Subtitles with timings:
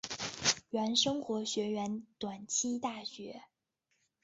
[0.71, 3.43] 原生活学园短期大学。